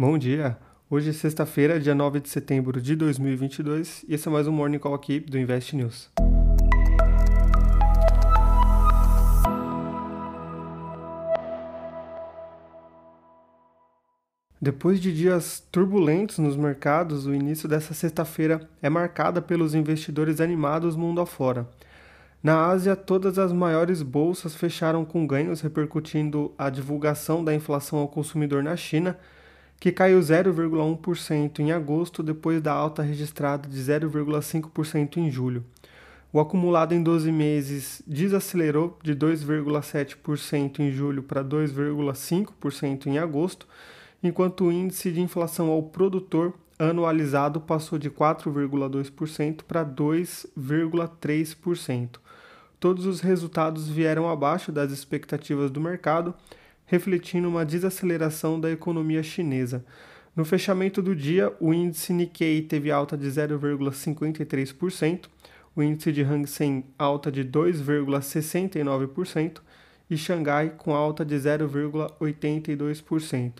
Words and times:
Bom 0.00 0.16
dia! 0.16 0.56
Hoje 0.88 1.10
é 1.10 1.12
sexta-feira, 1.12 1.80
dia 1.80 1.92
9 1.92 2.20
de 2.20 2.28
setembro 2.28 2.80
de 2.80 2.94
2022 2.94 4.04
e 4.06 4.14
esse 4.14 4.28
é 4.28 4.30
mais 4.30 4.46
um 4.46 4.52
Morning 4.52 4.78
Call 4.78 4.94
aqui 4.94 5.18
do 5.18 5.36
Invest 5.36 5.74
News. 5.74 6.08
Depois 14.62 15.00
de 15.00 15.12
dias 15.12 15.66
turbulentos 15.72 16.38
nos 16.38 16.56
mercados, 16.56 17.26
o 17.26 17.34
início 17.34 17.68
dessa 17.68 17.92
sexta-feira 17.92 18.70
é 18.80 18.88
marcada 18.88 19.42
pelos 19.42 19.74
investidores 19.74 20.40
animados 20.40 20.94
mundo 20.94 21.20
afora. 21.20 21.68
Na 22.40 22.66
Ásia, 22.66 22.94
todas 22.94 23.36
as 23.36 23.52
maiores 23.52 24.00
bolsas 24.00 24.54
fecharam 24.54 25.04
com 25.04 25.26
ganhos, 25.26 25.60
repercutindo 25.60 26.54
a 26.56 26.70
divulgação 26.70 27.42
da 27.42 27.52
inflação 27.52 27.98
ao 27.98 28.06
consumidor 28.06 28.62
na 28.62 28.76
China, 28.76 29.18
que 29.80 29.92
caiu 29.92 30.18
0,1% 30.18 31.60
em 31.60 31.70
agosto, 31.72 32.22
depois 32.22 32.60
da 32.60 32.72
alta 32.72 33.02
registrada 33.02 33.66
de 33.68 33.78
0,5% 33.78 35.18
em 35.18 35.30
julho. 35.30 35.64
O 36.32 36.40
acumulado 36.40 36.94
em 36.94 37.02
12 37.02 37.30
meses 37.32 38.02
desacelerou 38.06 38.98
de 39.02 39.14
2,7% 39.14 40.80
em 40.80 40.90
julho 40.90 41.22
para 41.22 41.42
2,5% 41.42 43.06
em 43.06 43.18
agosto, 43.18 43.66
enquanto 44.22 44.64
o 44.64 44.72
índice 44.72 45.10
de 45.10 45.22
inflação 45.22 45.70
ao 45.70 45.82
produtor 45.82 46.52
anualizado 46.78 47.58
passou 47.60 47.98
de 47.98 48.10
4,2% 48.10 49.62
para 49.62 49.82
2,3%. 49.84 52.18
Todos 52.78 53.06
os 53.06 53.20
resultados 53.20 53.88
vieram 53.88 54.28
abaixo 54.28 54.70
das 54.70 54.92
expectativas 54.92 55.70
do 55.70 55.80
mercado, 55.80 56.34
refletindo 56.88 57.48
uma 57.48 57.64
desaceleração 57.64 58.58
da 58.58 58.72
economia 58.72 59.22
chinesa. 59.22 59.84
No 60.34 60.44
fechamento 60.44 61.00
do 61.00 61.14
dia, 61.14 61.54
o 61.60 61.72
índice 61.72 62.12
Nikkei 62.12 62.62
teve 62.62 62.90
alta 62.90 63.16
de 63.16 63.28
0,53%, 63.28 65.26
o 65.76 65.82
índice 65.82 66.10
de 66.10 66.22
Hang 66.22 66.48
Seng 66.48 66.84
alta 66.98 67.30
de 67.30 67.44
2,69% 67.44 69.60
e 70.10 70.16
Xangai 70.16 70.72
com 70.78 70.94
alta 70.94 71.22
de 71.24 71.36
0,82%. 71.36 73.52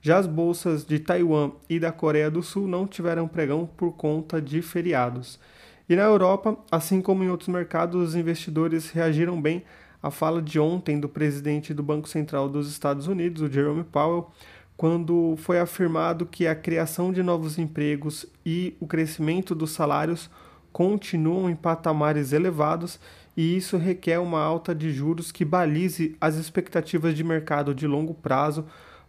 Já 0.00 0.16
as 0.18 0.26
bolsas 0.26 0.84
de 0.84 0.98
Taiwan 1.00 1.50
e 1.68 1.80
da 1.80 1.90
Coreia 1.90 2.30
do 2.30 2.42
Sul 2.42 2.68
não 2.68 2.86
tiveram 2.86 3.26
pregão 3.26 3.66
por 3.66 3.92
conta 3.92 4.40
de 4.40 4.62
feriados. 4.62 5.40
E 5.88 5.96
na 5.96 6.04
Europa, 6.04 6.56
assim 6.70 7.02
como 7.02 7.24
em 7.24 7.28
outros 7.28 7.48
mercados, 7.48 8.10
os 8.10 8.14
investidores 8.14 8.90
reagiram 8.90 9.42
bem 9.42 9.64
à 10.06 10.10
fala 10.10 10.40
de 10.40 10.60
ontem 10.60 11.00
do 11.00 11.08
presidente 11.08 11.74
do 11.74 11.82
Banco 11.82 12.08
Central 12.08 12.48
dos 12.48 12.70
Estados 12.70 13.08
Unidos, 13.08 13.42
o 13.42 13.50
Jerome 13.50 13.82
Powell, 13.82 14.30
quando 14.76 15.34
foi 15.38 15.58
afirmado 15.58 16.24
que 16.24 16.46
a 16.46 16.54
criação 16.54 17.12
de 17.12 17.22
novos 17.22 17.58
empregos 17.58 18.24
e 18.44 18.76
o 18.78 18.86
crescimento 18.86 19.54
dos 19.54 19.72
salários 19.72 20.30
continuam 20.72 21.50
em 21.50 21.56
patamares 21.56 22.32
elevados 22.32 23.00
e 23.36 23.56
isso 23.56 23.76
requer 23.76 24.18
uma 24.18 24.40
alta 24.40 24.74
de 24.74 24.92
juros 24.92 25.32
que 25.32 25.44
balize 25.44 26.14
as 26.20 26.36
expectativas 26.36 27.14
de 27.14 27.24
mercado 27.24 27.74
de 27.74 27.86
longo 27.86 28.14
prazo 28.14 28.64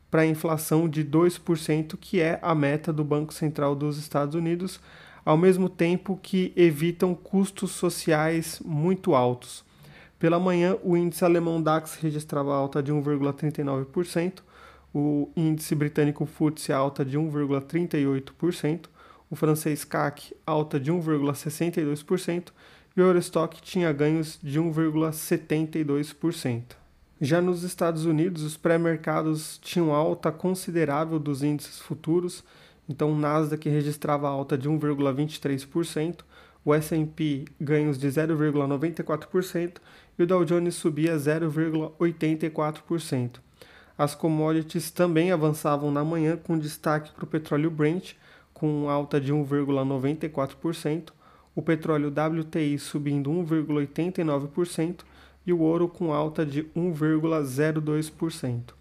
para 0.10 0.22
a 0.22 0.26
inflação 0.26 0.90
de 0.90 1.04
2%, 1.04 1.96
que 2.00 2.22
é 2.22 2.40
a 2.42 2.56
meta 2.56 2.92
do 2.92 3.04
Banco 3.04 3.34
Central 3.34 3.76
dos 3.76 3.98
Estados 3.98 4.34
Unidos, 4.34 4.80
ao 5.24 5.38
mesmo 5.38 5.70
tempo 5.70 6.18
que 6.24 6.54
evitam 6.56 7.14
custos 7.14 7.72
sociais 7.72 8.62
muito 8.66 9.14
altos. 9.14 9.67
Pela 10.20 10.40
manhã, 10.40 10.76
o 10.84 10.98
índice 10.98 11.24
alemão 11.24 11.62
DAX 11.62 11.96
registrava 11.96 12.56
alta 12.56 12.82
de 12.82 12.92
1,39%, 12.92 14.40
o 14.94 15.30
índice 15.36 15.76
britânico 15.76 16.26
FTSE 16.26 16.74
alta 16.74 17.06
de 17.06 17.20
1,38%, 17.20 18.86
o 19.30 19.36
francês 19.36 19.84
CAC 19.84 20.34
alta 20.46 20.80
de 20.80 20.92
1,62% 20.92 22.48
e 22.96 23.02
o 23.02 23.04
Eurostock 23.04 23.62
tinha 23.62 23.94
ganhos 23.94 24.40
de 24.42 24.60
1,72%. 24.60 26.64
Já 27.22 27.42
nos 27.42 27.64
Estados 27.64 28.06
Unidos, 28.06 28.42
os 28.42 28.58
pré-mercados 28.58 29.60
tinham 29.62 29.94
alta 29.94 30.32
considerável 30.32 31.20
dos 31.20 31.44
índices 31.44 31.80
futuros, 31.80 32.44
então 32.90 33.12
o 33.12 33.18
Nasdaq 33.18 33.70
registrava 33.70 34.28
alta 34.28 34.58
de 34.58 34.68
1,23%, 34.68 36.22
o 36.68 36.74
S&P 36.74 37.46
ganhos 37.62 37.98
de 37.98 38.10
0,94% 38.10 39.78
e 40.20 40.24
o 40.24 40.28
Dow 40.28 40.44
Jones 40.44 40.76
subia 40.76 41.16
0,84%. 41.16 43.40
As 43.98 44.14
commodities 44.14 44.92
também 44.92 45.32
avançavam 45.32 45.90
na 45.90 46.04
manhã 46.04 46.36
com 46.36 46.60
destaque 46.60 47.14
para 47.14 47.24
o 47.24 47.28
petróleo 47.28 47.72
Brent, 47.72 48.16
com 48.54 48.90
alta 48.90 49.22
de 49.22 49.34
1,94%, 49.34 51.12
o 51.56 51.62
petróleo 51.62 52.10
WTI 52.10 52.78
subindo 52.78 53.32
1,89% 53.32 55.06
e 55.46 55.54
o 55.54 55.62
ouro 55.62 55.88
com 55.88 56.12
alta 56.12 56.46
de 56.46 56.64
1,02%. 56.76 58.74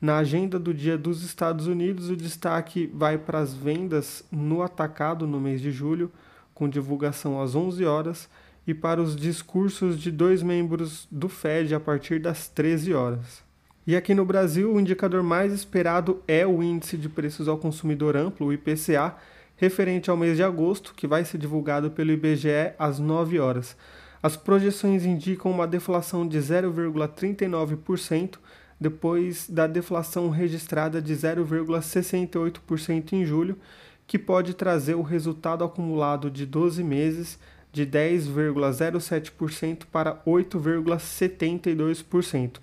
Na 0.00 0.18
agenda 0.18 0.56
do 0.56 0.72
dia 0.72 0.96
dos 0.96 1.24
Estados 1.24 1.66
Unidos, 1.66 2.10
o 2.10 2.16
destaque 2.16 2.88
vai 2.94 3.18
para 3.18 3.40
as 3.40 3.52
vendas 3.52 4.22
no 4.30 4.62
atacado 4.62 5.26
no 5.26 5.40
mês 5.40 5.60
de 5.60 5.72
julho, 5.72 6.12
com 6.54 6.68
divulgação 6.68 7.42
às 7.42 7.54
11 7.54 7.84
horas, 7.84 8.28
e 8.66 8.72
para 8.72 9.02
os 9.02 9.14
discursos 9.14 10.00
de 10.00 10.10
dois 10.10 10.42
membros 10.42 11.06
do 11.10 11.28
Fed 11.28 11.74
a 11.74 11.80
partir 11.80 12.18
das 12.18 12.48
13 12.48 12.94
horas. 12.94 13.44
E 13.86 13.94
aqui 13.94 14.14
no 14.14 14.24
Brasil, 14.24 14.72
o 14.72 14.80
indicador 14.80 15.22
mais 15.22 15.52
esperado 15.52 16.22
é 16.26 16.46
o 16.46 16.62
Índice 16.62 16.96
de 16.96 17.10
Preços 17.10 17.48
ao 17.48 17.58
Consumidor 17.58 18.16
Amplo, 18.16 18.46
o 18.46 18.52
IPCA, 18.52 19.14
referente 19.56 20.08
ao 20.08 20.16
mês 20.16 20.36
de 20.36 20.42
agosto, 20.42 20.94
que 20.94 21.06
vai 21.06 21.22
ser 21.24 21.36
divulgado 21.36 21.90
pelo 21.90 22.12
IBGE 22.12 22.72
às 22.78 22.98
9 22.98 23.38
horas. 23.38 23.76
As 24.22 24.34
projeções 24.36 25.04
indicam 25.04 25.50
uma 25.50 25.66
deflação 25.66 26.26
de 26.26 26.38
0,39%, 26.38 28.38
depois 28.80 29.50
da 29.50 29.66
deflação 29.66 30.30
registrada 30.30 31.02
de 31.02 31.14
0,68% 31.14 33.12
em 33.12 33.26
julho, 33.26 33.58
que 34.06 34.18
pode 34.18 34.54
trazer 34.54 34.94
o 34.94 35.02
resultado 35.02 35.62
acumulado 35.64 36.30
de 36.30 36.46
12 36.46 36.82
meses 36.82 37.38
de 37.72 37.86
10,07% 37.86 39.84
para 39.90 40.16
8,72%. 40.26 42.58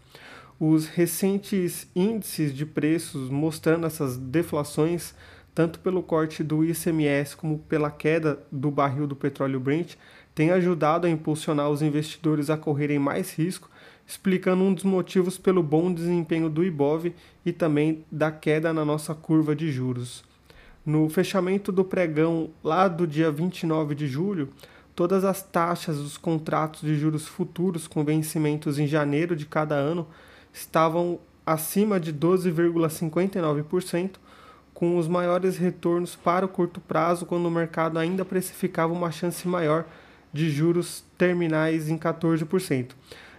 Os 0.60 0.88
recentes 0.88 1.88
índices 1.96 2.54
de 2.54 2.66
preços 2.66 3.30
mostrando 3.30 3.88
essas 3.88 4.16
deflações, 4.16 5.14
tanto 5.54 5.80
pelo 5.80 6.02
corte 6.04 6.42
do 6.44 6.64
ICMS 6.64 7.36
como 7.36 7.60
pela 7.60 7.92
queda 7.92 8.40
do 8.52 8.72
barril 8.72 9.08
do 9.08 9.16
petróleo 9.16 9.60
Brent, 9.60 9.96
têm 10.34 10.52
ajudado 10.52 11.08
a 11.08 11.10
impulsionar 11.10 11.70
os 11.70 11.82
investidores 11.82 12.50
a 12.50 12.58
correrem 12.58 13.00
mais 13.00 13.34
risco 13.34 13.70
explicando 14.12 14.64
um 14.64 14.74
dos 14.74 14.84
motivos 14.84 15.38
pelo 15.38 15.64
bom 15.64 15.94
desempenho 15.94 16.50
do 16.50 16.66
IBOV 16.66 17.14
e 17.46 17.54
também 17.54 18.04
da 18.12 18.30
queda 18.30 18.74
na 18.74 18.84
nossa 18.84 19.16
curva 19.16 19.56
de 19.56 19.72
juros. 19.72 20.22
No 20.86 21.10
fechamento 21.10 21.72
do 21.72 21.84
pregão 21.84 22.52
lá 22.64 22.88
do 22.88 23.06
dia 23.06 23.32
29 23.32 23.94
de 23.94 24.08
julho, 24.08 24.50
todas 24.96 25.24
as 25.24 25.44
taxas 25.44 25.98
dos 25.98 26.18
contratos 26.18 26.82
de 26.82 26.98
juros 26.98 27.28
futuros 27.28 27.88
com 27.88 28.04
vencimentos 28.04 28.80
em 28.80 28.88
janeiro 28.88 29.36
de 29.36 29.46
cada 29.46 29.76
ano 29.76 30.08
estavam 30.52 31.20
acima 31.46 32.00
de 32.00 32.12
12,59%, 32.14 34.16
com 34.74 34.98
os 34.98 35.08
maiores 35.08 35.58
retornos 35.58 36.16
para 36.16 36.46
o 36.46 36.50
curto 36.50 36.82
prazo, 36.82 37.28
quando 37.28 37.46
o 37.46 37.52
mercado 37.52 38.00
ainda 38.00 38.26
precificava 38.26 38.92
uma 38.92 39.12
chance 39.12 39.48
maior 39.48 39.86
de 40.34 40.50
juros 40.50 41.04
terminais 41.18 41.90
em 41.90 41.98
14%. 41.98 42.92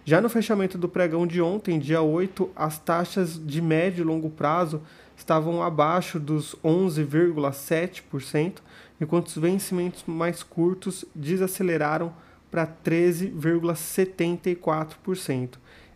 Já 0.05 0.21
no 0.21 0.29
fechamento 0.29 0.77
do 0.77 0.89
pregão 0.89 1.25
de 1.27 1.41
ontem, 1.41 1.79
dia 1.79 2.03
8, 2.03 2.51
as 2.57 2.77
taxas 2.77 3.41
de 3.41 3.63
médio 3.63 4.03
e 4.03 4.05
longo 4.05 4.29
prazo 4.29 4.83
estavam 5.17 5.63
abaixo 5.63 6.19
dos 6.19 6.57
11,7%, 6.65 8.55
enquanto 9.01 9.29
os 9.29 9.37
vencimentos 9.37 10.03
mais 10.05 10.43
curtos 10.43 11.05
desaceleraram 11.15 12.13
para 12.51 12.67
13,74%. 12.67 15.51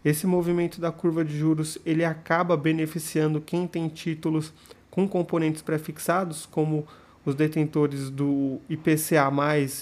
Esse 0.04 0.24
movimento 0.24 0.80
da 0.80 0.92
curva 0.92 1.24
de 1.24 1.36
juros 1.36 1.76
ele 1.84 2.04
acaba 2.04 2.56
beneficiando 2.56 3.40
quem 3.40 3.66
tem 3.66 3.88
títulos 3.88 4.52
com 4.88 5.08
componentes 5.08 5.62
prefixados, 5.62 6.46
como 6.46 6.86
os 7.24 7.34
detentores 7.34 8.08
do 8.08 8.60
IPCA+, 8.70 9.32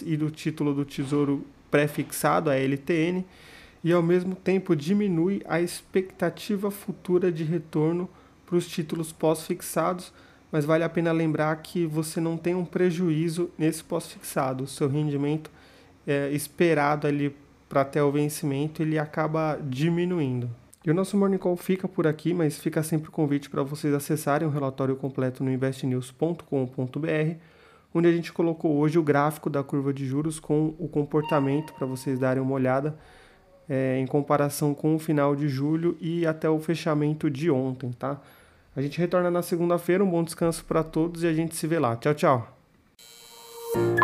e 0.06 0.16
do 0.16 0.30
título 0.30 0.72
do 0.72 0.86
Tesouro 0.86 1.44
prefixado, 1.70 2.48
a 2.48 2.56
LTN, 2.56 3.22
e 3.84 3.92
ao 3.92 4.02
mesmo 4.02 4.34
tempo 4.34 4.74
diminui 4.74 5.42
a 5.44 5.60
expectativa 5.60 6.70
futura 6.70 7.30
de 7.30 7.44
retorno 7.44 8.08
para 8.46 8.56
os 8.56 8.66
títulos 8.66 9.12
pós-fixados, 9.12 10.10
mas 10.50 10.64
vale 10.64 10.84
a 10.84 10.88
pena 10.88 11.12
lembrar 11.12 11.54
que 11.56 11.84
você 11.84 12.18
não 12.18 12.38
tem 12.38 12.54
um 12.54 12.64
prejuízo 12.64 13.50
nesse 13.58 13.84
pós-fixado. 13.84 14.64
O 14.64 14.66
seu 14.66 14.88
rendimento 14.88 15.50
é, 16.06 16.30
esperado 16.30 17.06
ali 17.06 17.36
para 17.68 17.82
até 17.82 18.02
o 18.02 18.10
vencimento 18.10 18.82
ele 18.82 18.98
acaba 18.98 19.58
diminuindo. 19.62 20.48
E 20.82 20.90
o 20.90 20.94
nosso 20.94 21.16
Morning 21.16 21.38
Call 21.38 21.56
fica 21.56 21.86
por 21.86 22.06
aqui, 22.06 22.32
mas 22.32 22.58
fica 22.58 22.82
sempre 22.82 23.08
o 23.08 23.12
convite 23.12 23.50
para 23.50 23.62
vocês 23.62 23.92
acessarem 23.92 24.46
o 24.48 24.50
relatório 24.50 24.96
completo 24.96 25.42
no 25.44 25.50
investnews.com.br, 25.50 27.36
onde 27.92 28.08
a 28.08 28.12
gente 28.12 28.32
colocou 28.32 28.76
hoje 28.76 28.98
o 28.98 29.02
gráfico 29.02 29.50
da 29.50 29.62
curva 29.62 29.92
de 29.92 30.06
juros 30.06 30.40
com 30.40 30.74
o 30.78 30.88
comportamento 30.88 31.74
para 31.74 31.86
vocês 31.86 32.18
darem 32.18 32.42
uma 32.42 32.54
olhada 32.54 32.96
é, 33.68 33.98
em 33.98 34.06
comparação 34.06 34.74
com 34.74 34.94
o 34.94 34.98
final 34.98 35.34
de 35.34 35.48
julho 35.48 35.96
e 36.00 36.26
até 36.26 36.48
o 36.48 36.58
fechamento 36.58 37.30
de 37.30 37.50
ontem, 37.50 37.92
tá? 37.92 38.20
A 38.76 38.82
gente 38.82 38.98
retorna 38.98 39.30
na 39.30 39.42
segunda-feira, 39.42 40.02
um 40.02 40.10
bom 40.10 40.24
descanso 40.24 40.64
para 40.64 40.82
todos 40.82 41.22
e 41.22 41.26
a 41.26 41.32
gente 41.32 41.54
se 41.54 41.66
vê 41.66 41.78
lá. 41.78 41.96
Tchau, 41.96 42.14
tchau! 42.14 44.03